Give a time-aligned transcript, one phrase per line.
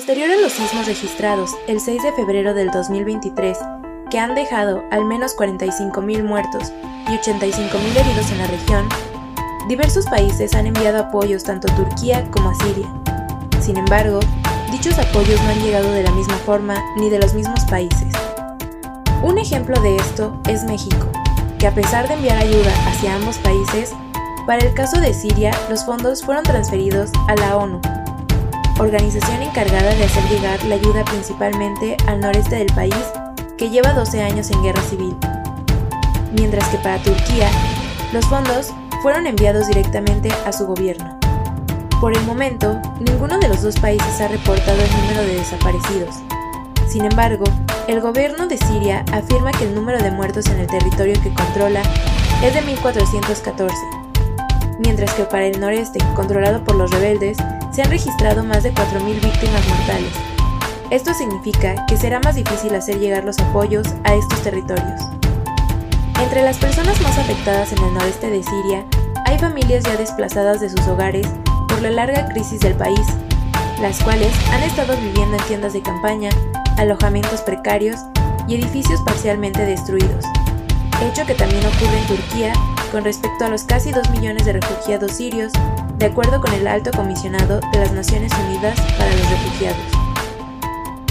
[0.00, 3.58] Posterior a los sismos registrados el 6 de febrero del 2023,
[4.10, 6.72] que han dejado al menos 45.000 muertos
[7.06, 8.88] y 85.000 heridos en la región,
[9.68, 12.90] diversos países han enviado apoyos tanto a Turquía como a Siria.
[13.60, 14.20] Sin embargo,
[14.70, 18.14] dichos apoyos no han llegado de la misma forma ni de los mismos países.
[19.22, 21.08] Un ejemplo de esto es México,
[21.58, 23.92] que a pesar de enviar ayuda hacia ambos países,
[24.46, 27.82] para el caso de Siria los fondos fueron transferidos a la ONU,
[28.80, 32.94] organización encargada de hacer llegar la ayuda principalmente al noreste del país,
[33.58, 35.16] que lleva 12 años en guerra civil.
[36.32, 37.50] Mientras que para Turquía,
[38.12, 38.72] los fondos
[39.02, 41.18] fueron enviados directamente a su gobierno.
[42.00, 46.16] Por el momento, ninguno de los dos países ha reportado el número de desaparecidos.
[46.88, 47.44] Sin embargo,
[47.86, 51.82] el gobierno de Siria afirma que el número de muertos en el territorio que controla
[52.42, 53.99] es de 1.414,
[54.80, 57.36] mientras que para el noreste, controlado por los rebeldes,
[57.70, 60.12] se han registrado más de 4.000 víctimas mortales.
[60.90, 65.00] Esto significa que será más difícil hacer llegar los apoyos a estos territorios.
[66.20, 68.84] Entre las personas más afectadas en el noreste de Siria,
[69.26, 71.26] hay familias ya desplazadas de sus hogares
[71.68, 73.06] por la larga crisis del país,
[73.80, 76.30] las cuales han estado viviendo en tiendas de campaña,
[76.76, 78.00] alojamientos precarios
[78.48, 80.24] y edificios parcialmente destruidos,
[81.08, 82.52] hecho que también ocurre en Turquía
[82.90, 85.52] con respecto a los casi 2 millones de refugiados sirios
[85.96, 90.00] de acuerdo con el alto comisionado de las Naciones Unidas para los Refugiados.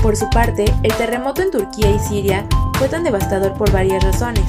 [0.01, 2.45] Por su parte, el terremoto en Turquía y Siria
[2.78, 4.45] fue tan devastador por varias razones,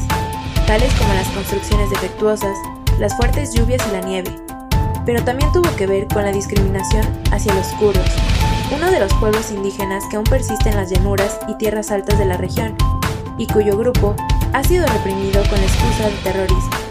[0.67, 2.57] tales como las construcciones defectuosas,
[2.99, 4.31] las fuertes lluvias y la nieve,
[5.05, 8.11] pero también tuvo que ver con la discriminación hacia los kurdos,
[8.75, 12.27] uno de los pueblos indígenas que aún persiste en las llanuras y tierras altas de
[12.27, 12.77] la región,
[13.37, 14.15] y cuyo grupo
[14.53, 16.90] ha sido reprimido con la excusa del terrorismo.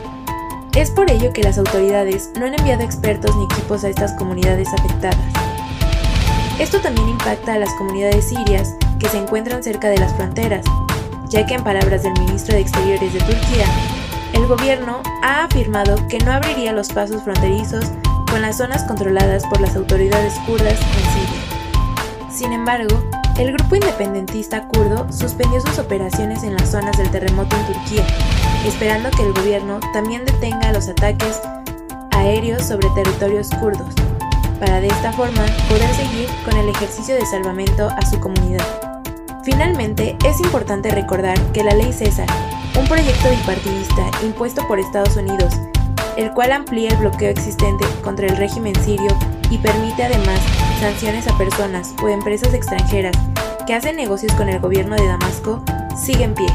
[0.75, 4.67] Es por ello que las autoridades no han enviado expertos ni equipos a estas comunidades
[4.69, 5.17] afectadas.
[6.59, 10.65] Esto también impacta a las comunidades sirias que se encuentran cerca de las fronteras,
[11.29, 13.65] ya que en palabras del ministro de Exteriores de Turquía,
[14.33, 17.85] el gobierno ha afirmado que no abriría los pasos fronterizos
[18.29, 22.29] con las zonas controladas por las autoridades kurdas en Siria.
[22.31, 23.03] Sin embargo,
[23.39, 28.05] el grupo independentista kurdo suspendió sus operaciones en las zonas del terremoto en Turquía,
[28.65, 31.41] esperando que el gobierno también detenga los ataques
[32.11, 33.93] aéreos sobre territorios kurdos,
[34.59, 38.65] para de esta forma poder seguir con el ejercicio de salvamento a su comunidad.
[39.43, 42.27] Finalmente, es importante recordar que la ley César,
[42.77, 45.53] un proyecto bipartidista impuesto por Estados Unidos,
[46.17, 49.17] el cual amplía el bloqueo existente contra el régimen sirio
[49.49, 50.39] y permite además
[50.79, 53.15] sanciones a personas o empresas extranjeras
[53.65, 55.63] que hacen negocios con el gobierno de Damasco,
[55.95, 56.47] sigue en pie.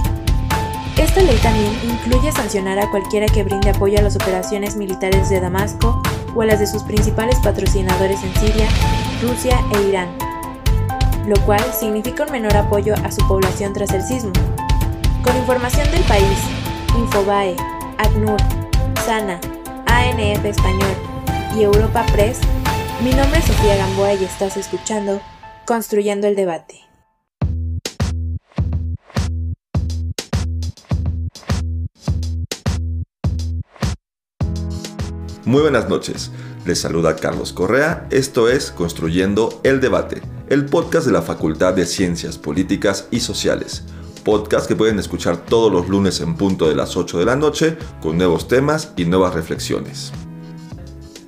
[0.97, 5.41] Esta ley también incluye sancionar a cualquiera que brinde apoyo a las operaciones militares de
[5.41, 6.01] Damasco
[6.35, 8.69] o a las de sus principales patrocinadores en Siria,
[9.21, 10.09] Rusia e Irán,
[11.27, 14.33] lo cual significa un menor apoyo a su población tras el sismo.
[15.25, 16.39] Con información del país,
[16.97, 17.57] Infobae,
[17.99, 18.41] ACNUR,
[19.05, 19.41] SANA,
[19.87, 20.95] ANF Español
[21.57, 22.39] y Europa Press,
[23.03, 25.21] mi nombre es Sofía Gamboa y estás escuchando
[25.65, 26.84] Construyendo el Debate.
[35.47, 36.31] Muy buenas noches,
[36.65, 41.85] les saluda Carlos Correa, esto es Construyendo el Debate, el podcast de la Facultad de
[41.85, 43.83] Ciencias Políticas y Sociales,
[44.25, 47.77] podcast que pueden escuchar todos los lunes en punto de las 8 de la noche
[48.01, 50.13] con nuevos temas y nuevas reflexiones.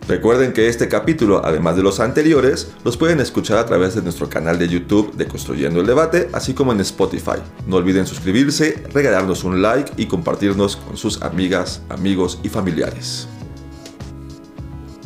[0.08, 4.30] Recuerden que este capítulo, además de los anteriores, los pueden escuchar a través de nuestro
[4.30, 7.42] canal de YouTube de Construyendo el Debate, así como en Spotify.
[7.66, 13.28] No olviden suscribirse, regalarnos un like y compartirnos con sus amigas, amigos y familiares.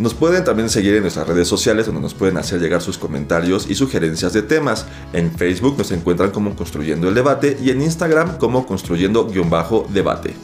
[0.01, 3.69] Nos pueden también seguir en nuestras redes sociales donde nos pueden hacer llegar sus comentarios
[3.69, 4.87] y sugerencias de temas.
[5.13, 10.35] En Facebook nos encuentran como Construyendo el Debate y en Instagram como Construyendo-Debate.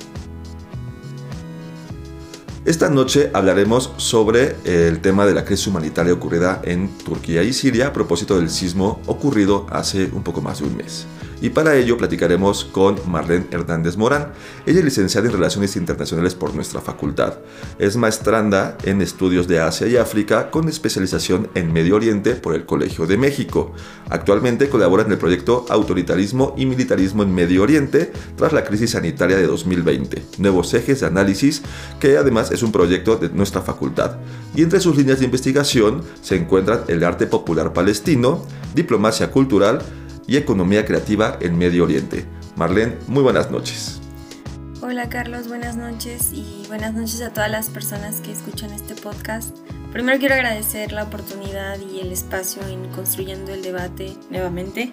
[2.67, 7.87] Esta noche hablaremos sobre el tema de la crisis humanitaria ocurrida en Turquía y Siria
[7.87, 11.07] a propósito del sismo ocurrido hace un poco más de un mes.
[11.41, 14.33] Y para ello platicaremos con Marlene Hernández Morán.
[14.65, 17.35] Ella es licenciada en Relaciones Internacionales por nuestra facultad.
[17.79, 22.65] Es maestranda en estudios de Asia y África con especialización en Medio Oriente por el
[22.65, 23.73] Colegio de México.
[24.09, 29.37] Actualmente colabora en el proyecto Autoritarismo y Militarismo en Medio Oriente tras la crisis sanitaria
[29.37, 31.63] de 2020, Nuevos Ejes de Análisis,
[32.01, 34.17] que además es un proyecto de nuestra facultad.
[34.55, 38.45] Y entre sus líneas de investigación se encuentran el arte popular palestino,
[38.75, 39.83] diplomacia cultural,
[40.27, 42.25] y Economía Creativa en Medio Oriente.
[42.57, 44.01] Marlene, muy buenas noches.
[44.83, 49.57] Hola Carlos, buenas noches y buenas noches a todas las personas que escuchan este podcast.
[49.93, 54.91] Primero quiero agradecer la oportunidad y el espacio en construyendo el debate nuevamente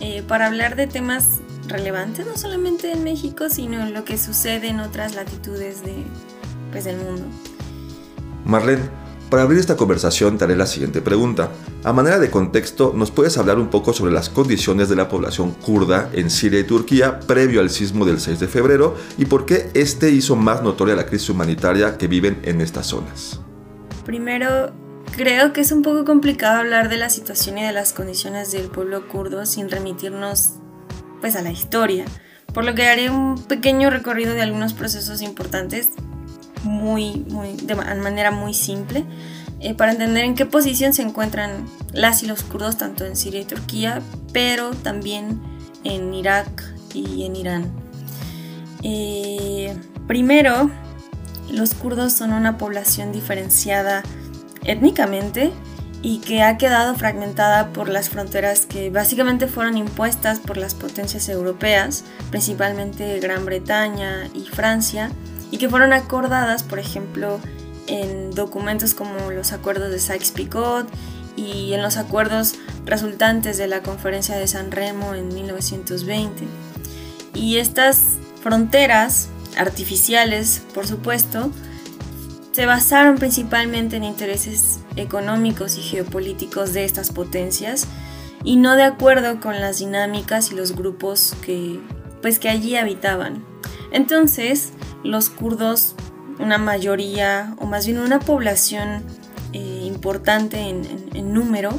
[0.00, 4.68] eh, para hablar de temas relevantes no solamente en México, sino en lo que sucede
[4.68, 6.04] en otras latitudes de,
[6.70, 7.24] pues, del mundo.
[8.44, 8.84] Marlene,
[9.30, 11.50] para abrir esta conversación te haré la siguiente pregunta.
[11.82, 15.52] A manera de contexto, ¿nos puedes hablar un poco sobre las condiciones de la población
[15.52, 19.70] kurda en Siria y Turquía previo al sismo del 6 de febrero y por qué
[19.74, 23.40] este hizo más notoria la crisis humanitaria que viven en estas zonas?
[24.04, 24.72] Primero,
[25.16, 28.68] creo que es un poco complicado hablar de la situación y de las condiciones del
[28.68, 30.54] pueblo kurdo sin remitirnos
[31.20, 32.04] pues a la historia,
[32.54, 35.90] por lo que haré un pequeño recorrido de algunos procesos importantes
[36.66, 37.24] muy,
[37.62, 39.04] de manera muy simple
[39.60, 43.40] eh, para entender en qué posición se encuentran las y los kurdos tanto en Siria
[43.40, 44.02] y Turquía,
[44.32, 45.40] pero también
[45.84, 47.72] en Irak y en Irán.
[48.82, 49.74] Eh,
[50.06, 50.70] primero,
[51.50, 54.02] los kurdos son una población diferenciada
[54.64, 55.52] étnicamente
[56.02, 61.28] y que ha quedado fragmentada por las fronteras que básicamente fueron impuestas por las potencias
[61.28, 65.10] europeas, principalmente Gran Bretaña y Francia,
[65.50, 67.40] y que fueron acordadas, por ejemplo,
[67.86, 70.86] en documentos como los acuerdos de Sykes-Picot
[71.36, 72.54] y en los acuerdos
[72.84, 76.46] resultantes de la Conferencia de San Remo en 1920.
[77.34, 77.98] Y estas
[78.42, 81.50] fronteras artificiales, por supuesto,
[82.52, 87.86] se basaron principalmente en intereses económicos y geopolíticos de estas potencias
[88.44, 91.80] y no de acuerdo con las dinámicas y los grupos que
[92.22, 93.44] pues que allí habitaban.
[93.92, 94.72] Entonces,
[95.04, 95.94] los kurdos,
[96.38, 99.02] una mayoría, o más bien una población
[99.52, 101.70] eh, importante en, número,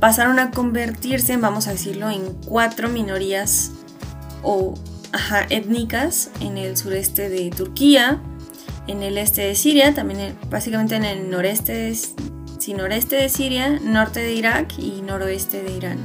[0.00, 3.72] pasaron a convertirse, vamos a decirlo, en cuatro minorías
[4.42, 4.74] o
[5.50, 8.20] étnicas en el sureste de Turquía,
[8.86, 14.20] en el este de Siria, también básicamente en el noreste de, noreste de Siria, norte
[14.20, 15.98] de Irak y noroeste de Irán.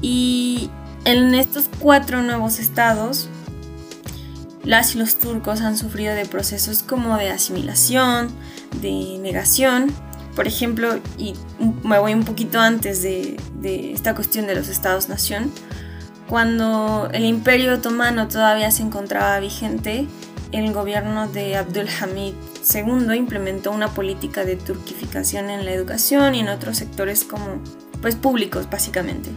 [0.00, 0.70] Y
[1.04, 3.28] en estos cuatro nuevos estados,
[4.64, 8.28] las y los turcos han sufrido de procesos como de asimilación,
[8.80, 9.92] de negación.
[10.34, 11.34] Por ejemplo, y
[11.82, 13.36] me voy un poquito antes de,
[13.92, 15.50] esta cuestión de los estados-nación,
[16.28, 20.06] cuando el imperio otomano todavía se encontraba vigente,
[20.52, 22.34] el gobierno de Abdul Hamid
[22.74, 27.60] II implementó una política de turquificación en la educación y en otros sectores como
[28.00, 29.30] pues públicos básicamente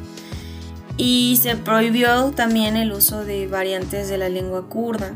[0.97, 5.13] y se prohibió también el uso de variantes de la lengua kurda,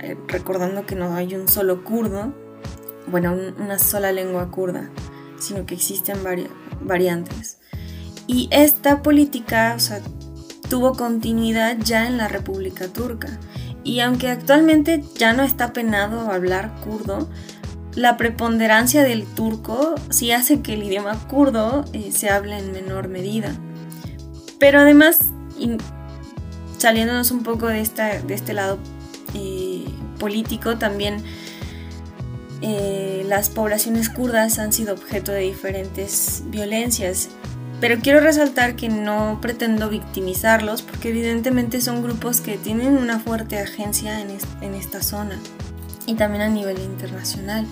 [0.00, 2.34] eh, recordando que no hay un solo kurdo,
[3.06, 4.90] bueno, una sola lengua kurda,
[5.38, 6.18] sino que existen
[6.82, 7.58] variantes.
[8.26, 9.76] Y esta política
[10.68, 13.38] tuvo continuidad ya en la República Turca.
[13.84, 17.28] Y aunque actualmente ya no está penado hablar kurdo,
[17.94, 23.08] la preponderancia del turco sí hace que el idioma kurdo eh, se hable en menor
[23.08, 23.56] medida.
[24.58, 25.18] Pero además,
[26.78, 28.78] saliéndonos un poco de, esta, de este lado
[29.34, 29.84] eh,
[30.18, 31.22] político, también
[32.60, 37.28] eh, las poblaciones kurdas han sido objeto de diferentes violencias.
[37.80, 43.58] Pero quiero resaltar que no pretendo victimizarlos porque evidentemente son grupos que tienen una fuerte
[43.58, 45.38] agencia en, en esta zona
[46.04, 47.66] y también a nivel internacional.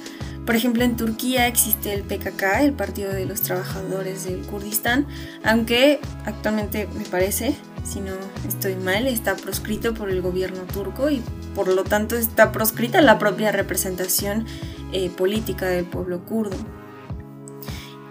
[0.47, 5.09] Por ejemplo, en Turquía existe el PKK, el Partido de los Trabajadores del Kurdistán,
[5.43, 8.13] aunque actualmente me parece, si no
[8.47, 11.21] estoy mal, está proscrito por el gobierno turco y
[11.57, 14.47] por lo tanto está proscrita la propia representación
[14.93, 16.57] eh, política del pueblo kurdo.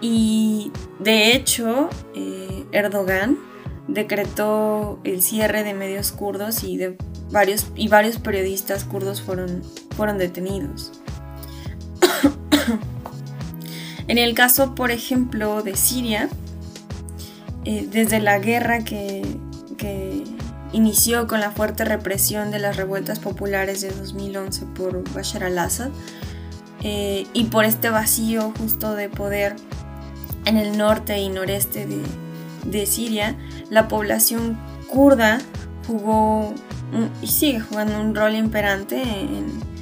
[0.02, 3.38] Y de hecho, eh, Erdogan
[3.88, 6.98] decretó el cierre de medios kurdos y, de
[7.30, 9.62] varios, y varios periodistas kurdos fueron,
[9.96, 10.92] fueron detenidos.
[14.08, 16.28] En el caso, por ejemplo, de Siria,
[17.64, 19.22] eh, desde la guerra que,
[20.72, 25.90] inició con la fuerte represión de las revueltas populares de 2011 por Bashar al-Assad
[26.82, 29.56] eh, y por este vacío justo de poder
[30.44, 32.02] en el norte y noreste de,
[32.64, 33.36] de Siria,
[33.70, 34.58] la población
[34.88, 35.38] kurda
[35.86, 36.52] jugó
[37.22, 39.75] y sigue jugando un rol imperante en,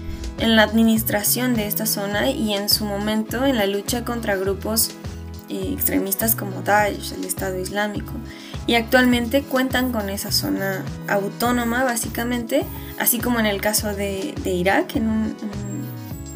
[0.44, 4.90] en, la administración de esta zona y en su momento en la lucha contra grupos
[5.48, 8.12] eh, extremistas como Daesh, el Estado Islámico.
[8.66, 12.64] Y actualmente cuentan con esa zona autónoma básicamente,
[12.98, 15.34] así como en el caso de, Irak, en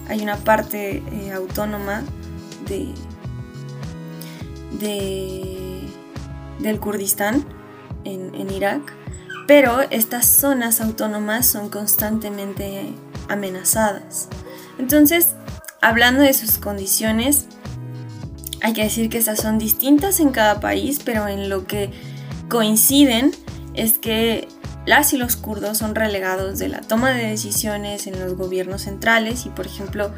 [0.09, 2.03] hay una parte eh, autónoma
[2.67, 2.89] de,
[4.81, 5.81] de,
[6.61, 7.45] del Kurdistán
[8.05, 8.99] en Irak
[9.49, 12.93] pero estas zonas autónomas son constantemente
[13.29, 14.29] amenazadas.
[14.79, 15.29] Entonces,
[15.81, 17.47] hablando de sus condiciones,
[18.61, 21.91] hay que decir que esas son distintas en cada país, pero en lo que
[22.49, 23.33] coinciden
[23.75, 24.49] es que
[24.87, 29.47] las y los kurdos son relegados de la toma de decisiones en los gobiernos centrales
[29.47, 30.11] y, por ejemplo,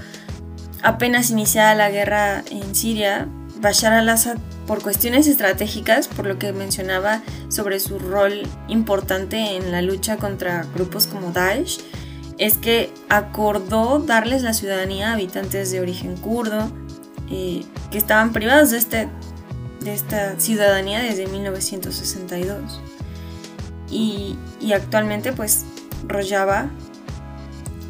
[0.83, 3.29] apenas iniciada la guerra en Siria,
[3.61, 9.83] Bashar al-Assad por cuestiones estratégicas, por lo que mencionaba sobre su rol importante en la
[9.83, 11.81] lucha contra grupos como Daesh,
[12.41, 16.71] es que acordó darles la ciudadanía a habitantes de origen kurdo
[17.31, 19.09] eh, que estaban privados de, este,
[19.81, 22.81] de esta ciudadanía desde 1962.
[23.91, 24.39] Y,
[24.75, 25.67] actualmente pues
[26.07, 26.71] Rojava,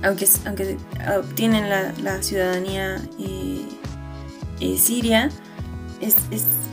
[0.02, 0.76] aunque, aunque
[1.16, 3.64] obtienen la, ciudadanía eh,
[4.58, 5.30] eh, siria,
[6.00, 6.16] es,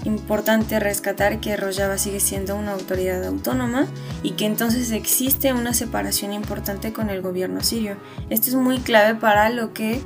[0.05, 3.87] importante rescatar que Rojava sigue siendo una autoridad autónoma
[4.23, 7.97] y que entonces existe una separación importante con el gobierno sirio.
[8.29, 10.01] Esto es muy clave para lo que,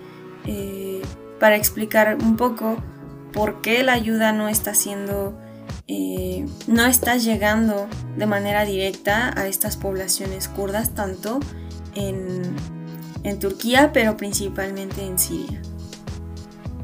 [0.45, 1.01] eh,
[1.39, 2.77] para explicar un poco
[3.33, 5.37] por qué la ayuda no está siendo,
[5.87, 11.39] eh, no está llegando de manera directa a estas poblaciones kurdas, tanto
[11.95, 12.55] en,
[13.23, 15.61] en Turquía, pero principalmente en Siria.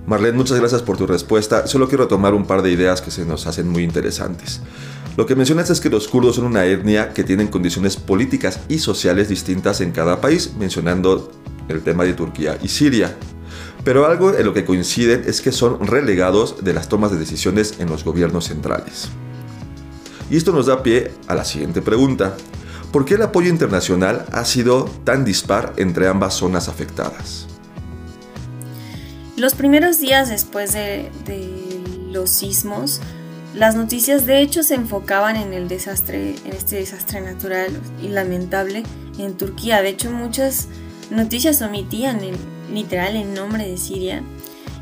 [0.08, 1.68] Marlene, muchas gracias por tu respuesta.
[1.68, 4.62] Solo quiero tomar un par de ideas que se nos hacen muy interesantes.
[5.18, 8.80] Lo que mencionas es que los kurdos son una etnia que tienen condiciones políticas y
[8.80, 11.30] sociales distintas en cada país, mencionando
[11.68, 13.18] el tema de Turquía y Siria.
[13.84, 17.74] Pero algo en lo que coinciden es que son relegados de las tomas de decisiones
[17.80, 19.10] en los gobiernos centrales.
[20.30, 22.38] Y esto nos da pie a la siguiente pregunta.
[22.94, 27.47] ¿Por qué el apoyo internacional ha sido tan dispar entre ambas zonas afectadas?
[29.38, 31.12] Los primeros días después de,
[32.12, 33.01] los sismos,
[33.53, 37.70] las noticias de hecho se enfocaban en el desastre, en este desastre natural
[38.01, 38.82] y lamentable
[39.20, 39.84] en Turquía.
[39.84, 40.70] De hecho, muchas
[41.12, 42.36] noticias omitían el,
[42.74, 44.24] literal el nombre de Siria.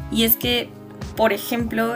[0.09, 0.69] Y es que,
[1.17, 1.95] por ejemplo,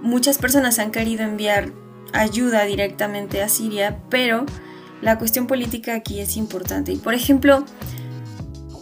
[0.00, 1.72] muchas personas han querido enviar
[2.12, 4.46] ayuda directamente a Siria, pero
[5.00, 6.92] la cuestión política aquí es importante.
[6.92, 7.64] Y por ejemplo,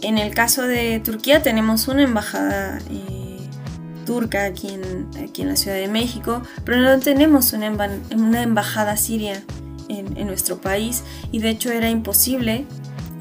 [0.01, 3.39] en el caso de Turquía tenemos una embajada eh,
[4.05, 7.67] turca aquí en, aquí en la Ciudad de México, pero no tenemos una,
[8.41, 9.43] embajada siria
[9.87, 12.65] en, nuestro país y de hecho era imposible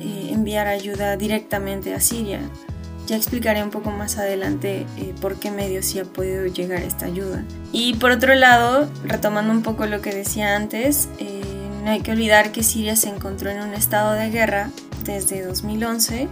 [0.00, 2.40] eh, enviar ayuda directamente a Siria.
[3.06, 7.06] Ya explicaré un poco más adelante eh, por qué medio sí ha podido llegar esta
[7.06, 7.44] ayuda.
[7.72, 11.08] Y por otro lado, retomando un poco lo que decía antes,
[11.84, 14.70] no hay que olvidar que Siria se encontró en un estado de guerra
[15.04, 16.28] desde 2011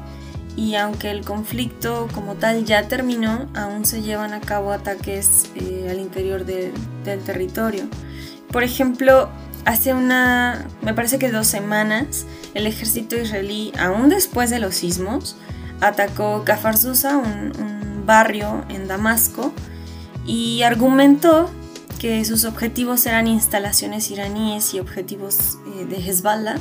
[0.58, 5.86] y aunque el conflicto como tal ya terminó, aún se llevan a cabo ataques eh,
[5.88, 6.72] al interior del
[7.24, 7.84] territorio.
[8.50, 9.28] Por ejemplo,
[9.64, 15.36] hace una, me parece que dos semanas, el ejército israelí, aún después de los sismos,
[15.80, 19.52] atacó Kafar un, un barrio en Damasco,
[20.26, 21.48] y argumentó
[22.00, 26.56] que sus objetivos eran instalaciones iraníes y objetivos eh, de Hezbollah,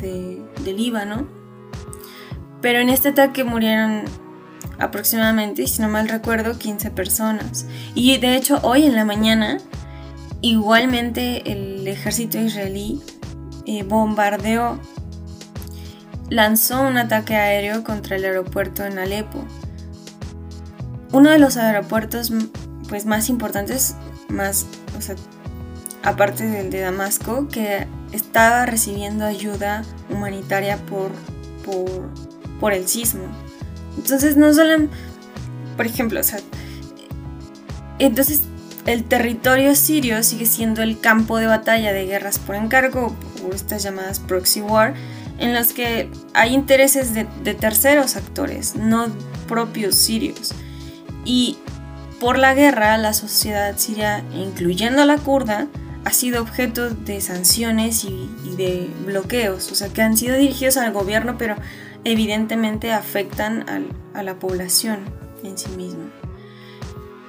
[0.00, 1.41] de, de Líbano
[2.62, 4.04] pero en este ataque murieron
[4.78, 7.66] aproximadamente, si no mal recuerdo, 15 personas.
[7.94, 9.58] Y de hecho hoy en la mañana,
[10.40, 13.02] igualmente el ejército israelí
[13.66, 14.78] eh, bombardeó,
[16.30, 19.44] lanzó un ataque aéreo contra el aeropuerto en Alepo.
[21.12, 22.32] Uno de los aeropuertos
[22.88, 23.96] pues, más importantes,
[24.28, 24.66] más,
[26.02, 31.12] aparte del de Damasco, que estaba recibiendo ayuda humanitaria por,
[31.64, 32.31] por
[32.62, 33.24] por el sismo.
[33.98, 34.86] Entonces no solo,
[35.76, 36.38] por ejemplo, o sea,
[37.98, 38.42] entonces
[38.86, 43.82] el territorio sirio sigue siendo el campo de batalla de guerras por encargo, o estas
[43.82, 44.94] llamadas proxy war,
[45.40, 49.08] en las que hay intereses de, de terceros actores, no
[49.48, 50.54] propios sirios.
[51.24, 51.58] Y
[52.20, 55.66] por la guerra, la sociedad siria, incluyendo la kurda,
[56.04, 60.76] ha sido objeto de sanciones y, y, de bloqueos, o sea, que han sido dirigidos
[60.76, 61.56] al gobierno, pero
[62.04, 63.64] evidentemente afectan
[64.14, 65.00] a la población
[65.44, 66.10] en sí misma.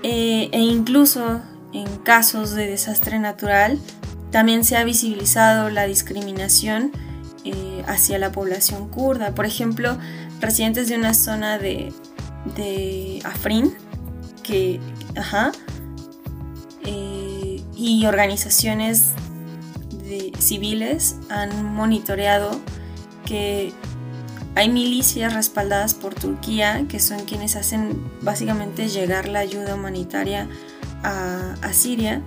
[0.03, 3.80] Eh, e incluso en casos de desastre natural,
[4.32, 6.92] también se ha visibilizado la discriminación
[7.46, 9.34] eh, hacia la población kurda.
[9.34, 9.98] Por ejemplo,
[10.42, 11.94] residentes de una zona de,
[12.56, 13.74] de Afrin,
[14.44, 14.80] que,
[15.15, 15.51] ajá,
[16.86, 19.12] eh, y organizaciones
[20.38, 22.60] civiles han monitoreado
[23.25, 23.74] que
[24.56, 30.48] hay milicias respaldadas por Turquía, que son quienes hacen básicamente llegar la ayuda humanitaria
[31.04, 32.22] a, Siria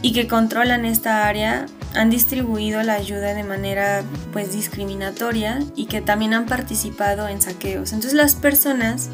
[0.00, 6.00] y que controlan esta área han distribuido la ayuda de manera pues discriminatoria y que
[6.00, 7.92] también han participado en saqueos.
[7.92, 9.08] Entonces las personas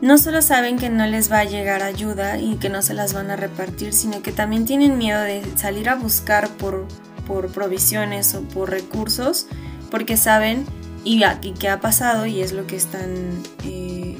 [0.00, 3.14] no solo saben que no les va a llegar ayuda y que no se las
[3.14, 6.88] van a repartir, sino que también tienen miedo de salir a buscar por,
[7.26, 9.46] por provisiones o por recursos
[9.90, 10.64] porque saben
[11.04, 14.16] y aquí qué ha pasado y es lo que están eh,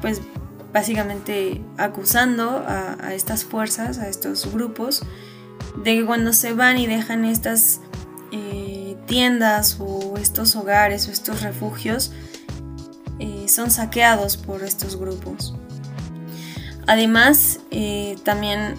[0.00, 0.20] pues
[0.72, 5.02] básicamente acusando a, estas fuerzas, a estos grupos,
[5.76, 7.80] de que cuando se van y dejan estas
[8.32, 12.12] eh, tiendas o estos hogares o estos refugios,
[13.18, 15.54] eh, son saqueados por estos grupos.
[16.86, 17.60] Además,
[18.24, 18.76] también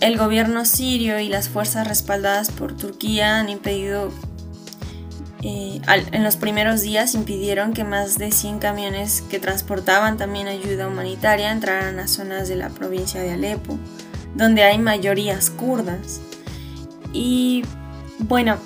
[0.00, 4.12] el gobierno sirio y las fuerzas respaldadas por Turquía han impedido
[5.42, 10.86] eh, en los primeros días impidieron que más de 100 camiones que transportaban también ayuda
[10.86, 13.78] humanitaria entraran a zonas de la provincia de Alepo,
[14.34, 16.20] donde hay mayorías kurdas.
[17.12, 17.64] Y
[18.18, 18.58] bueno,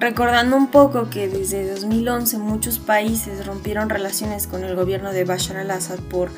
[0.00, 5.58] recordando un poco que desde 2011 muchos países rompieron relaciones con el gobierno de Bashar
[5.58, 6.30] al-Assad por,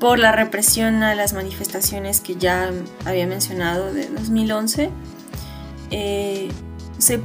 [0.00, 2.72] por la represión a las manifestaciones que ya
[3.04, 4.90] había mencionado de 2011,
[5.90, 6.48] eh,
[6.96, 7.20] se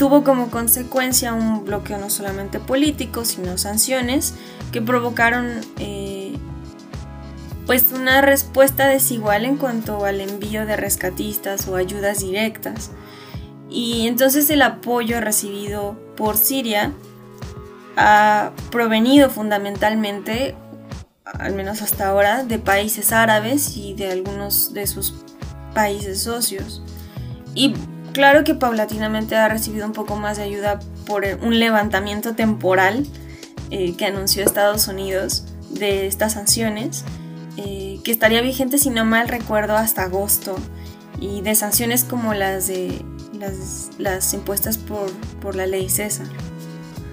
[0.00, 4.32] tuvo como consecuencia un bloqueo no solamente político, sino sanciones
[4.72, 6.38] que provocaron eh,
[7.66, 12.92] pues una respuesta desigual en cuanto al envío de rescatistas o ayudas directas.
[13.68, 16.94] Y entonces el apoyo recibido por Siria
[17.98, 20.54] ha provenido fundamentalmente,
[21.26, 25.12] al menos hasta ahora, de países árabes y de algunos de sus
[25.74, 26.82] países socios.
[27.54, 27.74] Y
[28.12, 33.06] Claro que paulatinamente ha recibido un poco más de ayuda por un levantamiento temporal
[33.70, 37.04] eh, que anunció Estados Unidos de estas sanciones,
[37.56, 40.56] eh, que estaría vigente, si no mal recuerdo, hasta agosto,
[41.20, 43.04] y de sanciones como las de
[43.98, 46.26] las, impuestas por, por la ley César.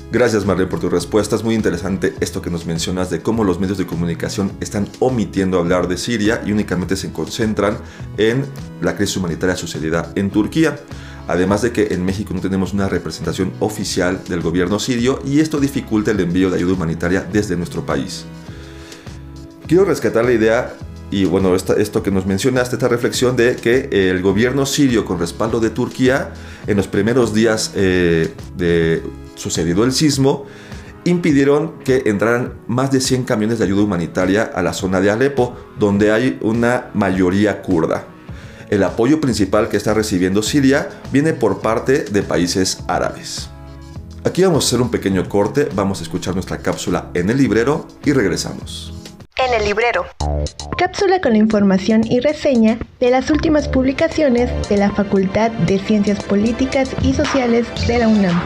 [0.09, 1.35] Gracias Marlene por tu respuesta.
[1.35, 5.59] Es muy interesante esto que nos mencionas de cómo los medios de comunicación están omitiendo
[5.59, 7.77] hablar de Siria y únicamente se concentran
[8.17, 8.45] en
[8.81, 10.79] la crisis humanitaria sucedida en Turquía.
[11.27, 15.59] Además de que en México no tenemos una representación oficial del gobierno sirio y esto
[15.59, 18.23] dificulta el envío de ayuda humanitaria desde nuestro país.
[19.67, 20.73] Quiero rescatar la idea
[21.11, 25.59] y bueno, esto que nos mencionaste, esta reflexión de que el gobierno sirio con respaldo
[25.59, 26.33] de Turquía
[26.65, 29.03] en los primeros días eh, de
[29.37, 30.45] sucedido el sismo,
[31.05, 35.55] impidieron que entraran más de 100 camiones de ayuda humanitaria a la zona de Alepo,
[35.79, 38.05] donde hay una mayoría kurda.
[38.69, 43.49] El apoyo principal que está recibiendo Siria viene por parte de países árabes.
[44.25, 47.87] Aquí vamos a hacer un pequeño corte, vamos a escuchar nuestra cápsula en el librero
[48.03, 48.93] y regresamos.
[49.37, 50.05] En el librero.
[50.77, 56.21] Cápsula con la información y reseña de las últimas publicaciones de la Facultad de Ciencias
[56.23, 58.41] Políticas y Sociales de la UNAM.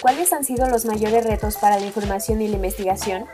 [0.00, 3.26] Cuáles han sido los mayores retos para la información y la investigación?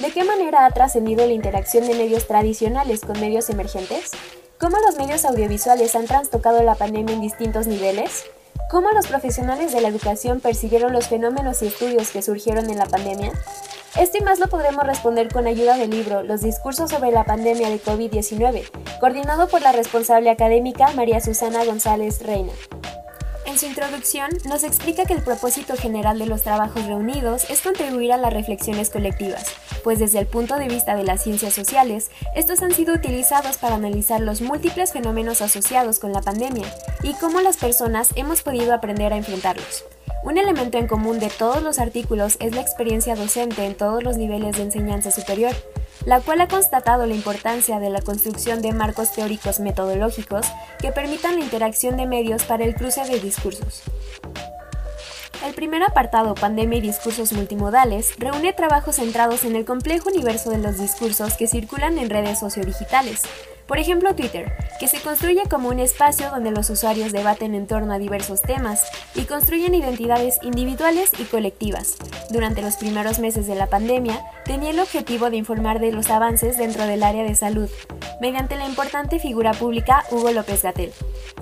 [0.00, 4.10] ¿De qué manera ha trascendido la interacción de medios tradicionales con medios emergentes?
[4.58, 8.24] ¿Cómo los medios audiovisuales han trastocado la pandemia en distintos niveles?
[8.70, 12.86] ¿Cómo los profesionales de la educación percibieron los fenómenos y estudios que surgieron en la
[12.86, 13.32] pandemia?
[13.96, 17.70] Esto y más lo podremos responder con ayuda del libro Los discursos sobre la pandemia
[17.70, 22.52] de COVID-19, coordinado por la responsable académica María Susana González Reina.
[23.46, 28.12] En su introducción, nos explica que el propósito general de los trabajos reunidos es contribuir
[28.12, 29.44] a las reflexiones colectivas,
[29.82, 33.74] pues desde el punto de vista de las ciencias sociales, estos han sido utilizados para
[33.74, 36.66] analizar los múltiples fenómenos asociados con la pandemia
[37.02, 39.84] y cómo las personas hemos podido aprender a enfrentarlos.
[40.24, 44.16] Un elemento en común de todos los artículos es la experiencia docente en todos los
[44.16, 45.52] niveles de enseñanza superior,
[46.06, 50.46] la cual ha constatado la importancia de la construcción de marcos teóricos metodológicos
[50.78, 53.82] que permitan la interacción de medios para el cruce de discursos.
[55.44, 60.58] El primer apartado, Pandemia y Discursos Multimodales, reúne trabajos centrados en el complejo universo de
[60.58, 63.22] los discursos que circulan en redes sociodigitales,
[63.66, 67.94] Por ejemplo, Twitter, que se construye como un espacio donde los usuarios debaten en torno
[67.94, 71.96] a diversos temas y construyen identidades individuales y colectivas.
[72.28, 76.58] Durante los primeros meses de la pandemia, tenía el objetivo de informar de los avances
[76.58, 77.70] dentro del área de salud,
[78.20, 80.92] mediante la importante figura pública Hugo López Gatel.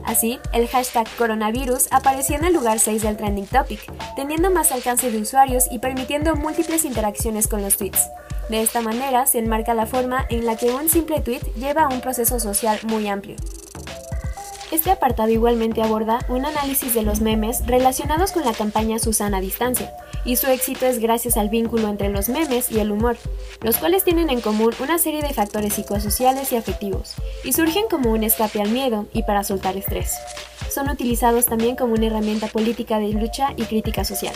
[0.05, 3.81] Así, el hashtag coronavirus apareció en el lugar 6 del trending topic,
[4.15, 8.09] teniendo más alcance de usuarios y permitiendo múltiples interacciones con los tweets.
[8.49, 11.89] De esta manera se enmarca la forma en la que un simple tweet lleva a
[11.89, 13.37] un proceso social muy amplio.
[14.71, 19.93] Este apartado igualmente aborda un análisis de los memes relacionados con la campaña Susana Distancia,
[20.25, 23.19] y su éxito es gracias al vínculo entre los memes y el humor,
[23.61, 28.13] los cuales tienen en común una serie de factores psicosociales y afectivos, y surgen como
[28.13, 30.15] un escape al miedo y para soltar estrés.
[30.71, 34.35] Son utilizados también como una herramienta política de lucha y crítica social.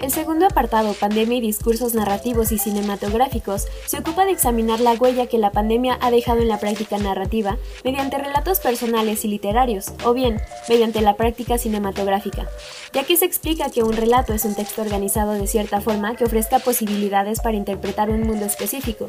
[0.00, 5.26] El segundo apartado, Pandemia y discursos narrativos y cinematográficos, se ocupa de examinar la huella
[5.26, 10.14] que la pandemia ha dejado en la práctica narrativa mediante relatos personales y literarios, o
[10.14, 12.48] bien mediante la práctica cinematográfica,
[12.92, 16.24] ya que se explica que un relato es un texto organizado de cierta forma que
[16.24, 19.06] ofrezca posibilidades para interpretar un mundo específico.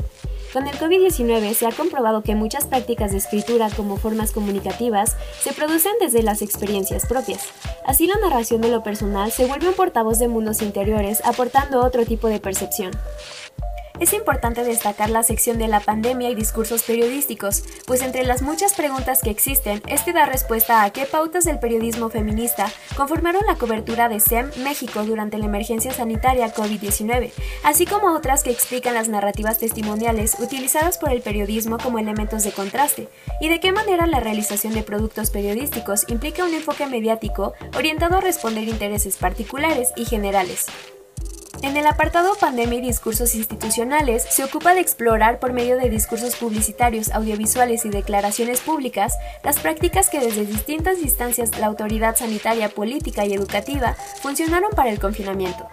[0.51, 5.53] Con el COVID-19 se ha comprobado que muchas prácticas de escritura como formas comunicativas se
[5.53, 7.45] producen desde las experiencias propias.
[7.85, 12.03] Así la narración de lo personal se vuelve un portavoz de mundos interiores aportando otro
[12.03, 12.91] tipo de percepción.
[13.99, 18.73] Es importante destacar la sección de la pandemia y discursos periodísticos, pues entre las muchas
[18.73, 24.07] preguntas que existen, este da respuesta a qué pautas del periodismo feminista conformaron la cobertura
[24.07, 27.31] de SEM México durante la emergencia sanitaria COVID-19,
[27.63, 32.53] así como otras que explican las narrativas testimoniales utilizadas por el periodismo como elementos de
[32.53, 33.09] contraste,
[33.41, 38.21] y de qué manera la realización de productos periodísticos implica un enfoque mediático orientado a
[38.21, 40.67] responder intereses particulares y generales.
[41.61, 46.37] En el apartado Pandemia y Discursos Institucionales se ocupa de explorar por medio de discursos
[46.37, 53.25] publicitarios, audiovisuales y declaraciones públicas las prácticas que desde distintas instancias la autoridad sanitaria, política
[53.25, 55.67] y educativa funcionaron para el confinamiento.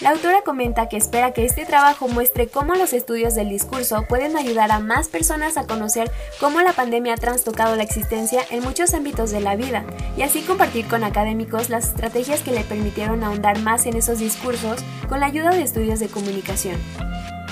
[0.00, 4.36] La autora comenta que espera que este trabajo muestre cómo los estudios del discurso pueden
[4.36, 8.94] ayudar a más personas a conocer cómo la pandemia ha trastocado la existencia en muchos
[8.94, 9.84] ámbitos de la vida
[10.16, 14.80] y así compartir con académicos las estrategias que le permitieron ahondar más en esos discursos
[15.08, 16.80] con la ayuda de estudios de comunicación.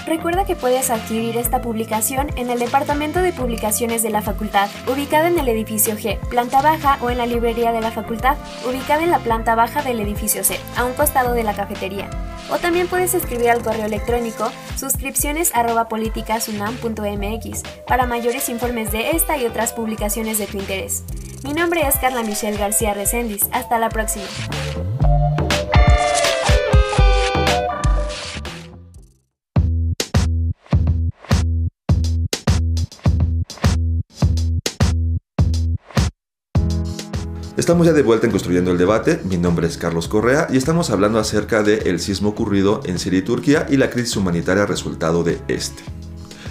[0.09, 5.29] Recuerda que puedes adquirir esta publicación en el Departamento de Publicaciones de la Facultad, ubicada
[5.29, 9.11] en el edificio G, planta baja, o en la librería de la Facultad, ubicada en
[9.11, 12.09] la planta baja del edificio C, a un costado de la cafetería.
[12.51, 15.53] O también puedes escribir al correo electrónico suscripciones
[17.87, 21.05] para mayores informes de esta y otras publicaciones de tu interés.
[21.44, 23.47] Mi nombre es Carla Michelle García Recendis.
[23.53, 24.25] Hasta la próxima.
[37.68, 40.88] Estamos ya de vuelta en Construyendo el Debate, mi nombre es Carlos Correa y estamos
[40.88, 45.38] hablando acerca del sismo ocurrido en Siria y Turquía y la crisis humanitaria resultado de
[45.48, 45.97] este.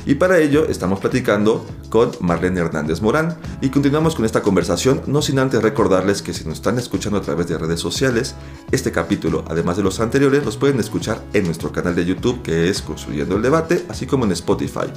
[0.08, 5.22] Y para ello estamos platicando con Marlene Hernández Morán y continuamos con esta conversación, no
[5.22, 8.34] sin antes recordarles que si nos están escuchando a través de redes sociales,
[8.72, 12.70] este capítulo, además de los anteriores, los pueden escuchar en nuestro canal de YouTube que
[12.70, 14.88] es Construyendo el Debate, así como en Spotify.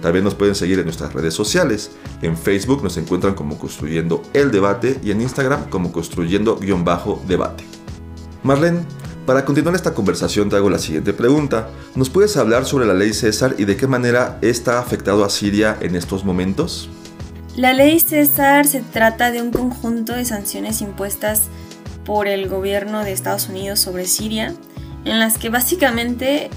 [0.00, 1.90] También nos pueden seguir en nuestras redes sociales.
[2.22, 7.64] En Facebook nos encuentran como Construyendo el Debate y en Instagram como Construyendo-Debate.
[8.44, 8.84] Marlene,
[9.30, 11.68] para continuar esta conversación te hago la siguiente pregunta.
[11.94, 15.78] ¿Nos puedes hablar sobre la ley César y de qué manera está afectado a Siria
[15.80, 16.90] en estos momentos?
[17.54, 21.42] La ley César se trata de un conjunto de sanciones impuestas
[22.04, 24.52] por el gobierno de Estados Unidos sobre Siria,
[25.04, 26.50] en las que básicamente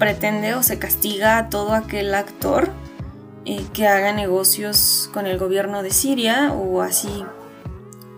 [0.00, 2.72] pretende o se castiga a todo aquel actor
[3.44, 7.24] eh, que haga negocios con el gobierno de Siria o así,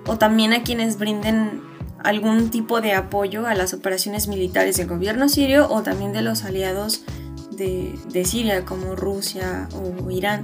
[0.07, 1.71] o también a quienes brinden
[2.05, 6.45] algún tipo de apoyo a las operaciones militares del gobierno sirio o también de los
[6.45, 7.05] aliados
[7.57, 10.43] de, Siria como Rusia o Irán.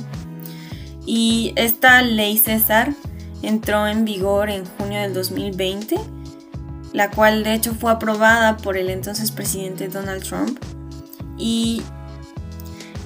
[1.07, 2.93] Y esta ley César
[3.43, 5.97] entró en vigor en junio del 2020,
[6.93, 10.59] la cual de hecho fue aprobada por el entonces presidente Donald Trump.
[11.39, 11.83] Y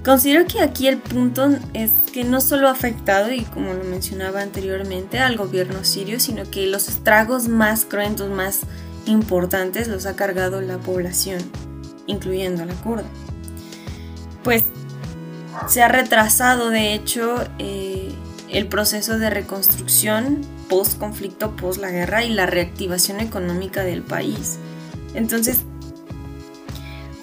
[0.04, 4.42] Considero que aquí el punto es que no solo ha afectado, y como lo mencionaba
[4.42, 8.60] anteriormente, al gobierno sirio, sino que los estragos más cruentos, más
[9.06, 11.38] importantes, los ha cargado la población,
[12.06, 13.04] incluyendo la kurda.
[14.42, 14.64] Pues
[15.68, 18.10] se ha retrasado, de hecho, eh,
[18.48, 24.58] el proceso de reconstrucción post-conflicto, post la guerra y la reactivación económica del país.
[25.14, 25.60] Entonces,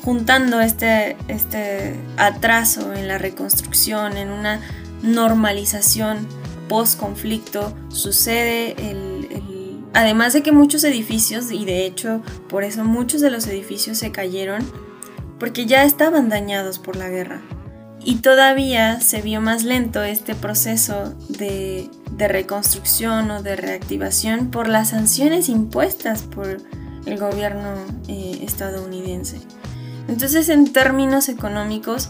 [0.04, 4.62] juntando este, este atraso en la reconstrucción, en una
[5.02, 6.28] normalización
[6.68, 8.76] post-conflicto sucede
[9.94, 14.12] además de que muchos edificios, y de hecho por eso muchos de los edificios se
[14.12, 14.64] cayeron,
[15.40, 17.42] porque ya estaban dañados por la guerra.
[18.02, 24.90] Y todavía se vio más lento este proceso de, reconstrucción o de reactivación por las
[24.90, 26.58] sanciones impuestas por
[27.06, 27.76] el gobierno
[28.08, 29.40] eh, estadounidense.
[30.10, 32.10] Entonces, en términos económicos,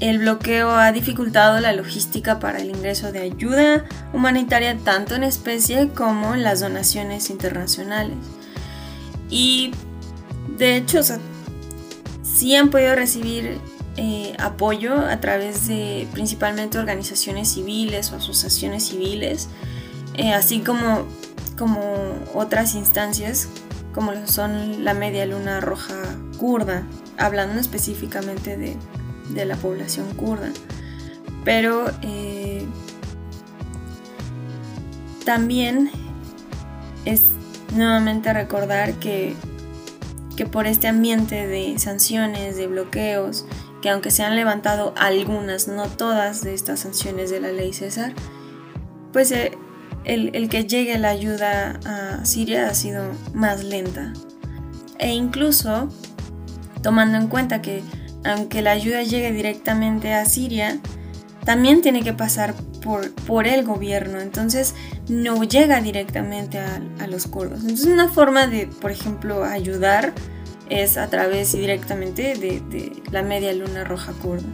[0.00, 5.90] el bloqueo ha dificultado la logística para el ingreso de ayuda humanitaria tanto en especie
[5.90, 8.16] como en las donaciones internacionales.
[9.28, 9.72] Y
[10.56, 11.00] de hecho,
[12.22, 13.58] sí han podido recibir
[13.98, 19.48] eh, apoyo a través de principalmente organizaciones civiles o asociaciones civiles,
[20.14, 21.06] eh, así como,
[21.58, 21.80] como
[22.34, 23.48] otras instancias
[23.96, 25.96] como son la Media Luna Roja
[26.38, 26.86] Kurda,
[27.18, 30.50] hablando específicamente de, la población kurda.
[31.44, 32.64] Pero eh,
[35.24, 35.90] también
[37.04, 37.22] es
[37.74, 39.34] nuevamente recordar que
[40.36, 43.46] que por este ambiente de sanciones, de bloqueos,
[43.82, 48.12] que aunque se han levantado algunas, no todas de estas sanciones de la ley César,
[49.12, 49.56] pues eh,
[50.06, 54.12] el, que llegue la ayuda a Siria ha sido más lenta.
[54.98, 55.88] E incluso,
[56.82, 57.82] tomando en cuenta que
[58.24, 60.78] aunque la ayuda llegue directamente a Siria,
[61.44, 64.74] también tiene que pasar por, por el gobierno, entonces
[65.08, 67.60] no llega directamente a, a, los kurdos.
[67.60, 70.12] Entonces una forma de, por ejemplo, ayudar
[70.70, 74.48] es a través y directamente de, de la media luna roja kurda.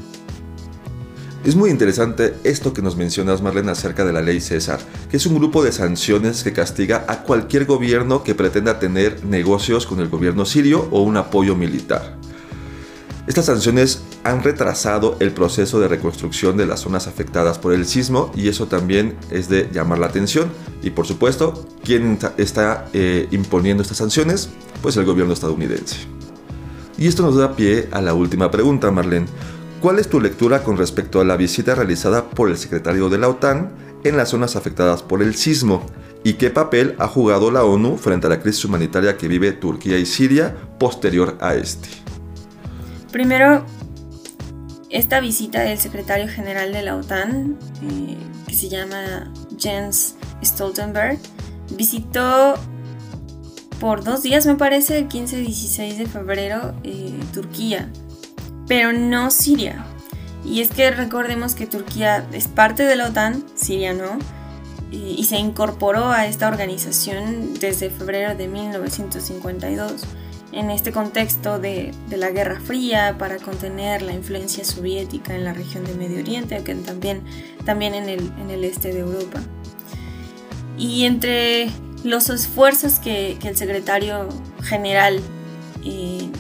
[1.44, 4.78] Es muy interesante esto que nos mencionas, Marlene, acerca de la ley César,
[5.10, 9.84] que es un grupo de sanciones que castiga a cualquier gobierno que pretenda tener negocios
[9.84, 12.16] con el gobierno sirio o un apoyo militar.
[13.26, 18.30] Estas sanciones han retrasado el proceso de reconstrucción de las zonas afectadas por el sismo
[18.36, 20.48] y eso también es de llamar la atención.
[20.80, 24.48] Y por supuesto, ¿quién está eh, imponiendo estas sanciones?
[24.80, 25.96] Pues el gobierno estadounidense.
[26.98, 29.26] Y esto nos da pie a la última pregunta, Marlene.
[29.82, 33.28] ¿Cuál es tu lectura con respecto a la visita realizada por el secretario de la
[33.28, 33.72] OTAN
[34.04, 35.84] en las zonas afectadas por el sismo?
[36.22, 39.98] ¿Y qué papel ha jugado la ONU frente a la crisis humanitaria que vive Turquía
[39.98, 41.88] y Siria posterior a este?
[43.10, 43.66] Primero,
[44.88, 48.16] esta visita del secretario general de la OTAN, eh,
[48.46, 50.14] que se llama Jens
[50.44, 51.18] Stoltenberg,
[51.76, 52.54] visitó
[53.80, 57.90] por dos días, me parece, el 15 y 16 de febrero, eh, Turquía,
[58.72, 59.84] pero no Siria.
[60.46, 64.16] Y es que recordemos que Turquía es parte de la OTAN, Siria no,
[64.90, 70.04] y se incorporó a esta organización desde febrero de 1952
[70.52, 75.84] en este contexto de, la Guerra Fría para contener la influencia soviética en la región
[75.84, 77.24] de Medio Oriente, aunque también,
[77.66, 79.42] también en, el, este de Europa.
[80.78, 81.68] Y entre
[82.04, 84.30] los esfuerzos que, el secretario
[84.62, 85.20] general
[85.84, 86.30] eh,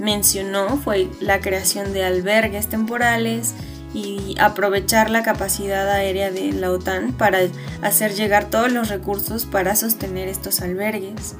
[0.00, 3.54] mencionó fue la creación de albergues temporales
[3.92, 7.40] y aprovechar la capacidad aérea de la OTAN para
[7.82, 11.36] hacer llegar todos los recursos para sostener estos albergues.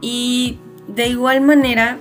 [0.00, 1.98] Y de igual manera,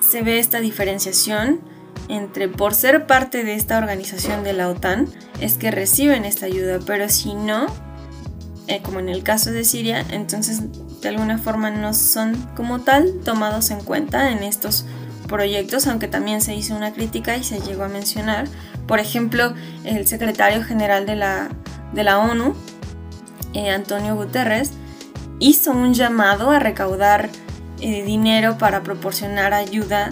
[0.00, 1.60] se ve esta diferenciación
[2.08, 5.08] entre por ser parte de esta organización de la OTAN
[5.40, 7.66] es que reciben esta ayuda, pero si no,
[8.66, 10.62] eh, como en el caso de Siria, entonces
[11.00, 14.84] de alguna forma no son como tal tomados en cuenta en estos
[15.28, 18.48] proyectos, aunque también se hizo una crítica y se llegó a mencionar.
[18.86, 21.48] Por ejemplo, el secretario general de la,
[21.92, 22.54] de la ONU,
[23.54, 24.72] eh, Antonio Guterres,
[25.38, 27.30] hizo un llamado a recaudar
[27.80, 30.10] eh, dinero para proporcionar ayuda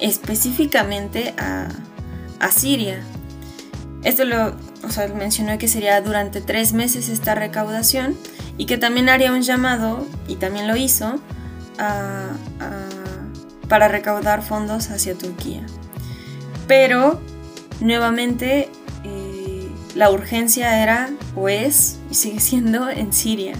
[0.00, 1.68] específicamente a,
[2.50, 3.00] Siria.
[4.04, 4.54] Esto lo
[5.16, 8.16] mencionó que sería durante tres meses esta recaudación
[8.58, 11.20] y que también haría un llamado, y también lo hizo,
[13.68, 15.66] para recaudar fondos hacia Turquía.
[16.66, 17.20] Pero,
[17.80, 18.70] nuevamente,
[19.04, 23.54] eh, la urgencia era o es y sigue siendo en Siria.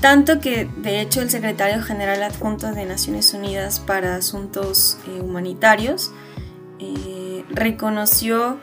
[0.00, 6.10] Tanto que, de hecho, el secretario general adjunto de Naciones Unidas para Asuntos eh, Humanitarios
[6.80, 8.58] eh, reconoció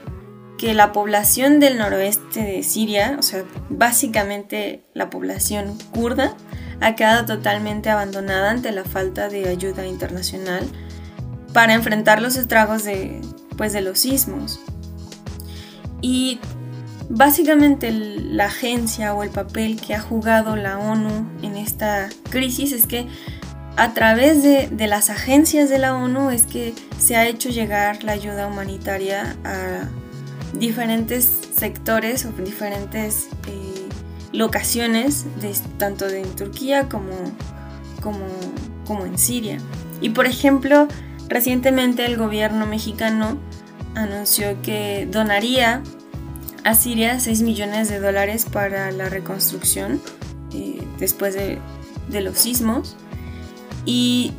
[0.60, 6.36] que la población del noroeste de Siria, o sea, básicamente la población kurda,
[6.82, 10.67] ha quedado totalmente abandonada ante la falta de ayuda internacional
[11.54, 13.22] para enfrentar los estragos de,
[13.58, 14.60] pues, de los sismos.
[16.02, 16.39] Y
[17.12, 22.86] Básicamente la agencia o el papel que ha jugado la ONU en esta crisis es
[22.86, 23.08] que
[23.78, 28.12] a través de, las agencias de la ONU es que se ha hecho llegar la
[28.12, 29.89] ayuda humanitaria a,
[30.53, 33.88] diferentes sectores o diferentes eh,
[34.31, 35.25] locaciones,
[35.77, 37.13] tanto de en Turquía como,
[38.01, 38.25] como,
[38.85, 39.57] como en Siria.
[40.01, 40.88] Y por ejemplo,
[41.27, 43.38] recientemente el gobierno mexicano
[43.95, 45.83] anunció que donaría
[46.63, 50.01] a Siria 6 millones de dólares para la reconstrucción
[50.53, 51.59] eh, después de,
[52.09, 52.95] de, los sismos.
[53.85, 54.33] Y,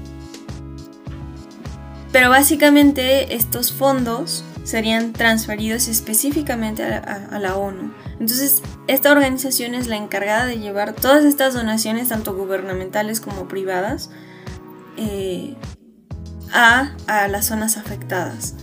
[2.13, 7.93] pero básicamente estos fondos serían transferidos específicamente a, la ONU.
[8.13, 14.11] Entonces, esta organización es la encargada de llevar todas estas donaciones, tanto gubernamentales como privadas,
[14.97, 15.57] eh,
[16.53, 18.55] a, a, las zonas afectadas.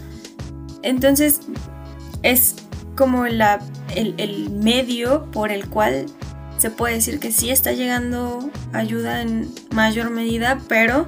[0.81, 1.41] Entonces,
[2.23, 2.55] es
[2.95, 3.59] como la,
[3.95, 6.05] el, el medio por el cual
[6.57, 11.07] se puede decir que sí está llegando ayuda en mayor medida, pero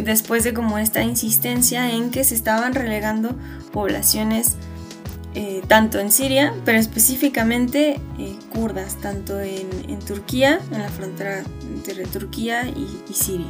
[0.00, 3.36] después de como esta insistencia en que se estaban relegando
[3.72, 4.56] poblaciones
[5.34, 11.42] eh, tanto en Siria, pero específicamente eh, kurdas, tanto en, Turquía, en la frontera
[11.74, 13.46] entre Turquía y, Siria.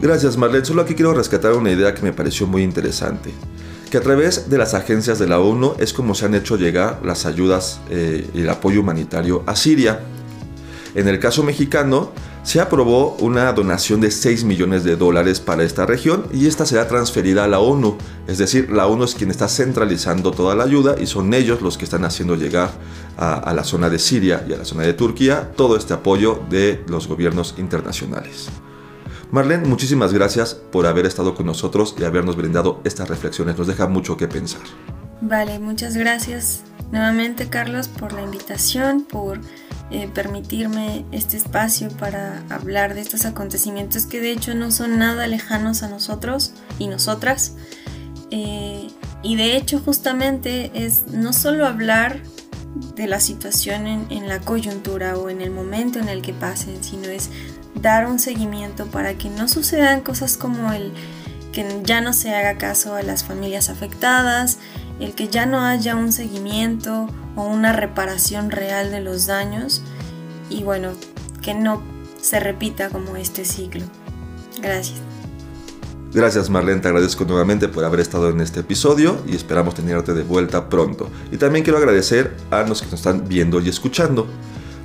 [0.00, 3.30] Gracias Marlene, solo aquí quiero rescatar una idea que me pareció muy interesante
[3.90, 7.00] que a través de las agencias de la ONU es como se han hecho llegar
[7.04, 9.98] las ayudas y el apoyo humanitario a Siria.
[10.94, 15.84] En el caso mexicano, se aprobó una donación de 6 millones de dólares para esta
[15.84, 17.98] región y esta será transferida a la ONU.
[18.26, 21.76] Es decir, la ONU es quien está centralizando toda la ayuda y son ellos los
[21.76, 22.70] que están haciendo llegar
[23.16, 26.82] a, la zona de Siria y a la zona de Turquía todo este apoyo de
[26.88, 28.48] los gobiernos internacionales.
[29.30, 33.58] Marlene, muchísimas gracias por haber estado con nosotros y habernos brindado estas reflexiones.
[33.58, 34.62] Nos deja mucho que pensar.
[35.20, 39.40] Vale, muchas gracias nuevamente Carlos por la invitación, por
[39.90, 45.26] eh, permitirme este espacio para hablar de estos acontecimientos que de hecho no son nada
[45.26, 47.54] lejanos a nosotros y nosotras.
[48.30, 48.88] Eh,
[49.22, 52.20] y de hecho justamente es no solo hablar
[52.94, 56.82] de la situación en, en, la coyuntura o en el momento en el que pasen,
[56.84, 57.28] sino es
[57.74, 60.92] dar un seguimiento para que no sucedan cosas como el
[61.52, 64.58] que ya no se haga caso a las familias afectadas,
[65.00, 67.08] el que ya no haya un seguimiento
[67.46, 69.82] una reparación real de los daños
[70.48, 70.92] y bueno,
[71.42, 71.82] que no
[72.20, 73.84] se repita como este ciclo.
[74.60, 74.98] Gracias.
[76.12, 80.24] Gracias Marlene, te agradezco nuevamente por haber estado en este episodio y esperamos tenerte de
[80.24, 81.08] vuelta pronto.
[81.30, 84.26] Y también quiero agradecer a los que nos están viendo y escuchando.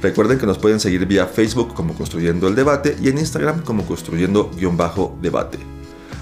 [0.04, 3.88] Recuerden que nos pueden seguir vía Facebook como Construyendo el Debate y en Instagram como
[3.88, 5.75] Construyendo-Debate.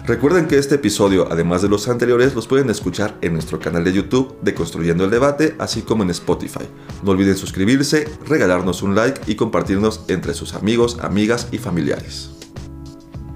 [0.06, 3.94] Recuerden que este episodio, además de los anteriores, los pueden escuchar en nuestro canal de
[3.94, 6.66] YouTube de Construyendo el Debate, así como en Spotify.
[7.04, 12.32] No olviden suscribirse, regalarnos un like y compartirnos entre sus amigos, amigas y familiares.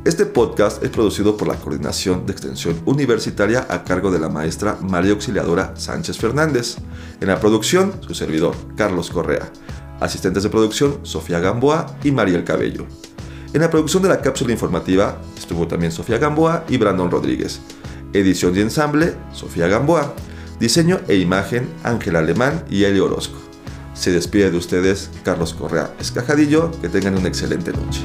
[0.03, 4.77] Este podcast es producido por la Coordinación de Extensión Universitaria a cargo de la maestra
[4.81, 6.79] María Auxiliadora Sánchez Fernández.
[7.21, 9.53] En la producción, su servidor, Carlos Correa.
[10.01, 12.85] Asistentes de producción, Sofía Gamboa y Mariel Cabello.
[13.53, 17.61] En la producción de la cápsula informativa estuvo también Sofía Gamboa y Brandon Rodríguez.
[18.11, 20.13] Edición y ensamble, Sofía Gamboa.
[20.59, 23.37] Diseño e imagen, Ángel Alemán y Eli Orozco.
[23.93, 26.71] Se despide de ustedes Carlos Correa Escajadillo.
[26.81, 28.01] Que tengan una excelente noche.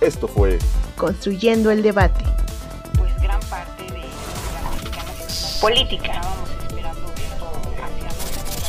[0.00, 0.58] Esto fue
[0.96, 2.39] Construyendo el Debate
[5.60, 6.20] política,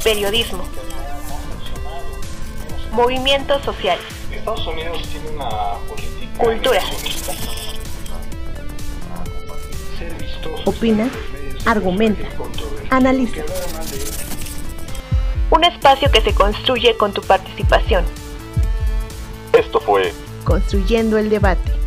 [0.04, 0.63] periodismo,
[2.91, 4.06] movimientos sociales,
[6.38, 6.82] cultura.
[10.65, 11.10] Opina,
[11.65, 12.27] argumenta,
[12.89, 13.41] analiza.
[15.49, 18.04] Un espacio que se construye con tu participación.
[19.54, 21.81] Esto fue Construyendo el Debate.